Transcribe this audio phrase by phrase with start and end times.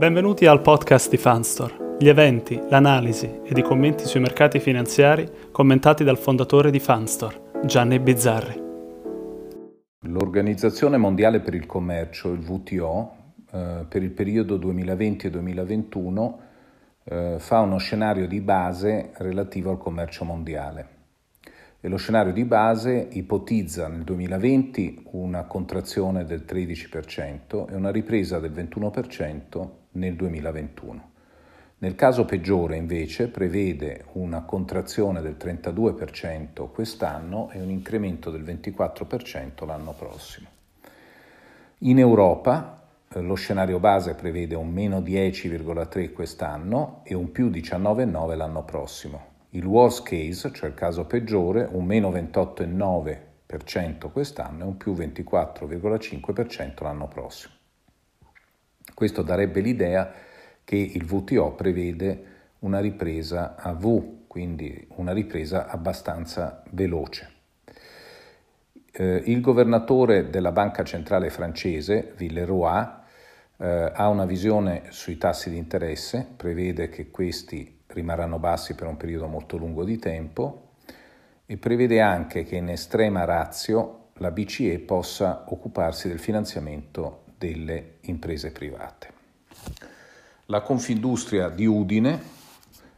[0.00, 6.04] Benvenuti al podcast di Fanstore, gli eventi, l'analisi ed i commenti sui mercati finanziari commentati
[6.04, 8.62] dal fondatore di Fanstore, Gianni Bizzarri.
[10.06, 13.12] L'Organizzazione Mondiale per il Commercio, il WTO,
[13.52, 16.40] eh, per il periodo 2020 2021
[17.04, 20.88] eh, fa uno scenario di base relativo al commercio mondiale.
[21.78, 28.38] E lo scenario di base ipotizza nel 2020 una contrazione del 13% e una ripresa
[28.38, 31.08] del 21% nel 2021.
[31.78, 39.64] Nel caso peggiore invece prevede una contrazione del 32% quest'anno e un incremento del 24%
[39.64, 40.48] l'anno prossimo.
[41.78, 48.36] In Europa eh, lo scenario base prevede un meno 10,3 quest'anno e un più 19,9
[48.36, 49.28] l'anno prossimo.
[49.50, 56.82] Il worst case, cioè il caso peggiore, un meno 28,9% quest'anno e un più 24,5%
[56.82, 57.54] l'anno prossimo.
[59.00, 60.12] Questo darebbe l'idea
[60.62, 62.24] che il WTO prevede
[62.58, 67.30] una ripresa a V, quindi una ripresa abbastanza veloce.
[68.92, 72.86] Eh, il governatore della banca centrale francese, Villeroy,
[73.56, 78.98] eh, ha una visione sui tassi di interesse, prevede che questi rimarranno bassi per un
[78.98, 80.72] periodo molto lungo di tempo
[81.46, 88.50] e prevede anche che in estrema razio la BCE possa occuparsi del finanziamento delle imprese
[88.50, 89.12] private.
[90.46, 92.22] La Confindustria di Udine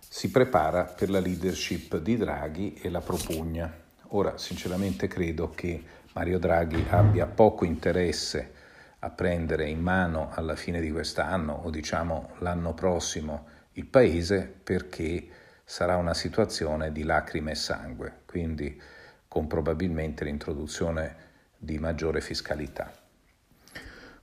[0.09, 3.73] si prepara per la leadership di Draghi e la propugna.
[4.09, 5.81] Ora, sinceramente credo che
[6.15, 8.53] Mario Draghi abbia poco interesse
[8.99, 15.29] a prendere in mano alla fine di quest'anno o diciamo l'anno prossimo il paese perché
[15.65, 18.81] sarà una situazione di lacrime e sangue, quindi
[19.29, 21.15] con probabilmente l'introduzione
[21.57, 23.02] di maggiore fiscalità.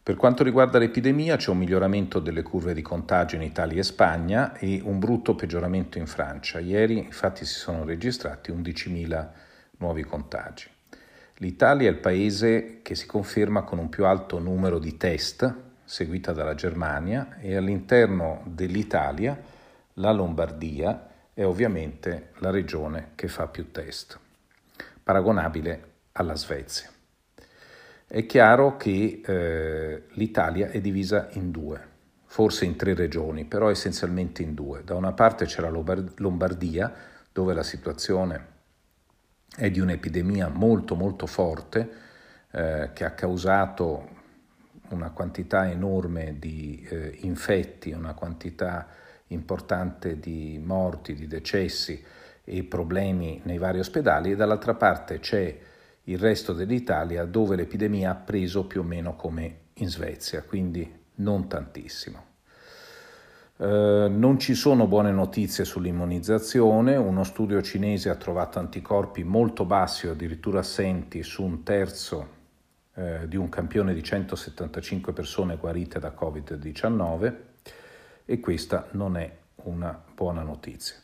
[0.10, 4.58] Per quanto riguarda l'epidemia c'è un miglioramento delle curve di contagio in Italia e Spagna
[4.58, 6.58] e un brutto peggioramento in Francia.
[6.58, 9.28] Ieri infatti si sono registrati 11.000
[9.78, 10.68] nuovi contagi.
[11.36, 15.54] L'Italia è il paese che si conferma con un più alto numero di test
[15.86, 19.40] seguita dalla Germania e all'interno dell'Italia
[19.94, 24.18] la Lombardia è ovviamente la regione che fa più test,
[25.04, 26.90] paragonabile alla Svezia.
[28.12, 31.80] È chiaro che eh, l'Italia è divisa in due,
[32.26, 34.84] forse in tre regioni, però essenzialmente in due.
[34.84, 36.92] Da una parte c'è la Lombardia,
[37.32, 38.46] dove la situazione
[39.56, 41.90] è di un'epidemia molto molto forte,
[42.50, 44.10] eh, che ha causato
[44.90, 48.88] una quantità enorme di eh, infetti, una quantità
[49.28, 52.04] importante di morti, di decessi
[52.44, 55.69] e problemi nei vari ospedali e dall'altra parte c'è
[56.10, 61.48] il resto dell'Italia dove l'epidemia ha preso più o meno come in Svezia, quindi non
[61.48, 62.26] tantissimo.
[63.58, 70.08] Eh, non ci sono buone notizie sull'immunizzazione, uno studio cinese ha trovato anticorpi molto bassi
[70.08, 72.38] o addirittura assenti su un terzo
[72.96, 77.36] eh, di un campione di 175 persone guarite da Covid-19
[78.26, 79.32] e questa non è
[79.64, 80.96] una buona notizia.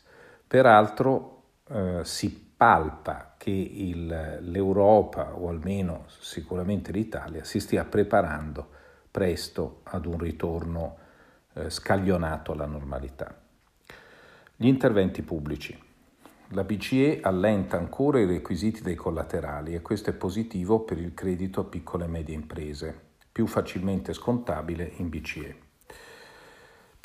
[0.46, 8.68] Peraltro eh, si palpa che il, l'Europa, o almeno sicuramente l'Italia, si stia preparando
[9.10, 10.96] presto ad un ritorno
[11.52, 13.34] eh, scaglionato alla normalità.
[14.56, 15.78] Gli interventi pubblici.
[16.50, 21.60] La BCE allenta ancora i requisiti dei collaterali e questo è positivo per il credito
[21.60, 22.98] a piccole e medie imprese,
[23.32, 25.65] più facilmente scontabile in BCE.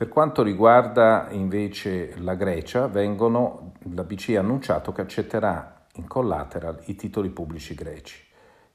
[0.01, 6.81] Per quanto riguarda invece la Grecia, vengono, la BCE ha annunciato che accetterà in collateral
[6.85, 8.19] i titoli pubblici greci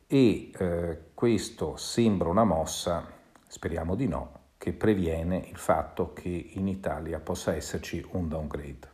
[0.06, 3.04] e eh, questo sembra una mossa,
[3.44, 8.88] speriamo di no, che previene il fatto che in Italia possa esserci un downgrade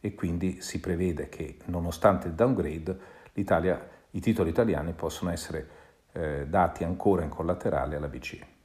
[0.00, 2.98] e quindi si prevede che nonostante il downgrade
[3.32, 5.68] i titoli italiani possono essere
[6.10, 8.55] eh, dati ancora in collaterale alla BCE.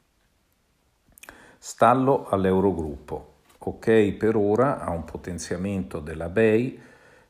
[1.64, 3.34] Stallo all'Eurogruppo.
[3.60, 6.82] Ok per ora a un potenziamento della BEI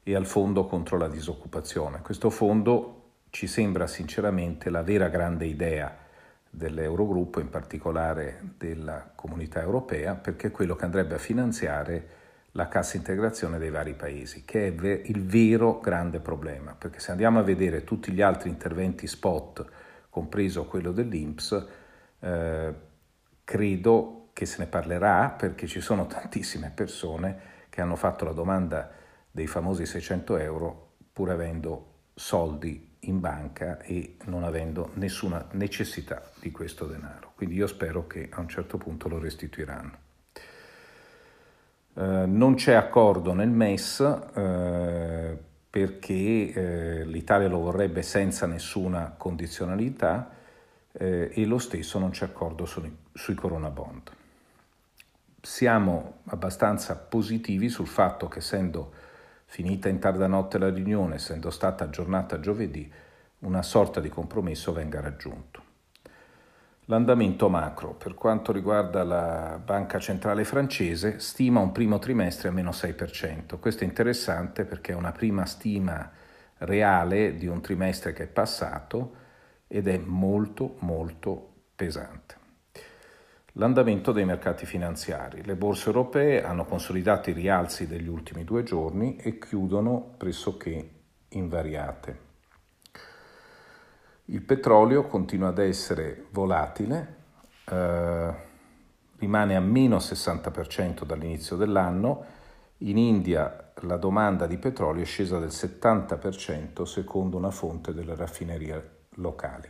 [0.03, 1.99] e al fondo contro la disoccupazione.
[1.99, 5.93] Questo fondo ci sembra sinceramente la vera grande idea
[6.49, 12.07] dell'Eurogruppo, in particolare della comunità europea, perché è quello che andrebbe a finanziare
[12.51, 17.39] la cassa integrazione dei vari paesi, che è il vero grande problema, perché se andiamo
[17.39, 19.65] a vedere tutti gli altri interventi spot,
[20.09, 21.67] compreso quello dell'INPS,
[22.21, 22.73] eh,
[23.43, 28.89] credo che se ne parlerà perché ci sono tantissime persone che hanno fatto la domanda
[29.29, 36.51] dei famosi 600 euro pur avendo soldi in banca e non avendo nessuna necessità di
[36.51, 37.31] questo denaro.
[37.35, 40.09] Quindi io spero che a un certo punto lo restituiranno.
[41.93, 43.99] Eh, non c'è accordo nel MES
[44.33, 45.37] eh,
[45.69, 46.13] perché
[46.53, 50.29] eh, l'Italia lo vorrebbe senza nessuna condizionalità
[50.91, 54.11] eh, e lo stesso non c'è accordo sui, sui corona bond.
[55.43, 58.93] Siamo abbastanza positivi sul fatto che essendo
[59.45, 62.89] finita in tarda notte la riunione, essendo stata aggiornata giovedì,
[63.39, 65.63] una sorta di compromesso venga raggiunto.
[66.85, 72.69] L'andamento macro, per quanto riguarda la Banca Centrale francese, stima un primo trimestre a meno
[72.69, 73.57] 6%.
[73.59, 76.07] Questo è interessante perché è una prima stima
[76.59, 79.15] reale di un trimestre che è passato
[79.67, 82.40] ed è molto molto pesante.
[83.55, 85.43] L'andamento dei mercati finanziari.
[85.43, 90.89] Le borse europee hanno consolidato i rialzi degli ultimi due giorni e chiudono pressoché
[91.29, 92.29] invariate.
[94.25, 97.15] Il petrolio continua ad essere volatile,
[97.65, 98.33] eh,
[99.17, 102.23] rimane a meno 60% dall'inizio dell'anno.
[102.79, 108.99] In India la domanda di petrolio è scesa del 70% secondo una fonte delle raffinerie
[109.15, 109.67] locali.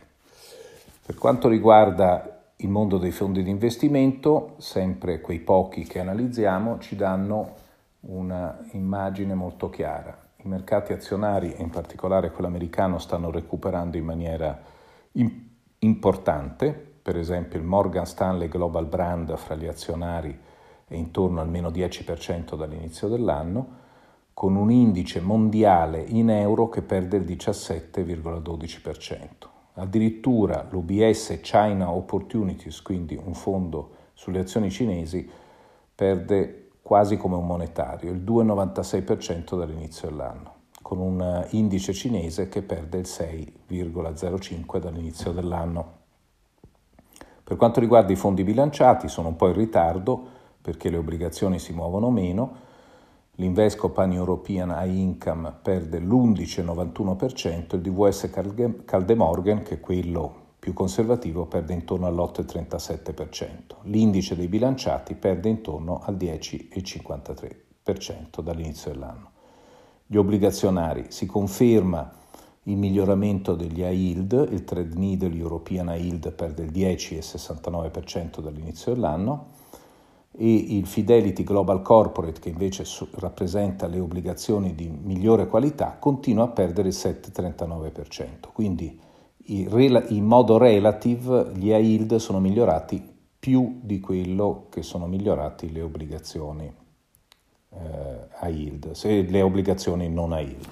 [1.04, 2.31] Per quanto riguarda
[2.62, 7.54] il mondo dei fondi di investimento, sempre quei pochi che analizziamo ci danno
[8.00, 14.60] un'immagine molto chiara i mercati azionari, e in particolare quello americano, stanno recuperando in maniera
[15.78, 20.36] importante, per esempio il Morgan Stanley Global Brand fra gli azionari
[20.86, 23.80] è intorno al meno 10% dall'inizio dell'anno,
[24.34, 29.51] con un indice mondiale in euro che perde il 17,12%.
[29.74, 35.28] Addirittura l'UBS China Opportunities, quindi un fondo sulle azioni cinesi,
[35.94, 42.98] perde quasi come un monetario, il 2,96% dall'inizio dell'anno, con un indice cinese che perde
[42.98, 46.00] il 6,05% dall'inizio dell'anno.
[47.44, 51.72] Per quanto riguarda i fondi bilanciati, sono un po' in ritardo perché le obbligazioni si
[51.72, 52.70] muovono meno.
[53.36, 58.28] L'Invesco Pan European High Income perde l'11,91%, il DVS
[58.84, 63.76] Caldemorgan, che è quello più conservativo perde intorno all'8,37%.
[63.84, 69.30] L'indice dei bilanciati perde intorno al 10,53% dall'inizio dell'anno.
[70.06, 72.12] Gli obbligazionari si conferma
[72.64, 79.60] il miglioramento degli yield, il trade needle European yield perde il 10,69% dall'inizio dell'anno
[80.34, 82.84] e il Fidelity Global Corporate, che invece
[83.16, 88.50] rappresenta le obbligazioni di migliore qualità, continua a perdere il 7,39%.
[88.52, 88.98] Quindi
[89.44, 96.72] in modo relative gli yield sono migliorati più di quello che sono migliorati le obbligazioni
[97.70, 100.68] eh, high yield, se le obbligazioni non high yield.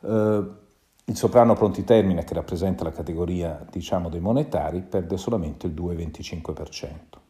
[0.00, 0.60] Eh,
[1.04, 7.20] il soprano pronti termine, che rappresenta la categoria diciamo, dei monetari, perde solamente il 2,25%.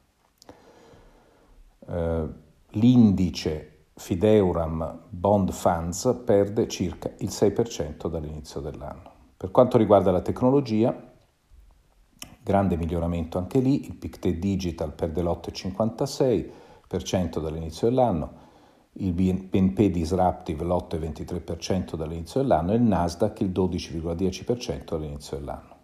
[1.89, 2.29] Eh,
[2.71, 9.11] l'indice Fideuram Bond Funds perde circa il 6% dall'inizio dell'anno.
[9.37, 11.11] Per quanto riguarda la tecnologia,
[12.43, 18.41] grande miglioramento anche lì, il PICTE Digital perde l'8,56% dall'inizio dell'anno,
[18.95, 25.81] il BNP Disruptive l'8,23% dall'inizio dell'anno e il Nasdaq il 12,10% dall'inizio dell'anno.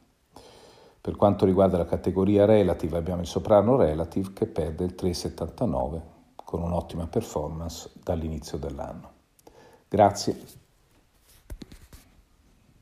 [1.01, 6.03] Per quanto riguarda la categoria relative abbiamo il Soprano Relative che perde il 3,79%
[6.49, 9.13] con un'ottima performance dall'inizio dell'anno.
[9.87, 10.41] Grazie.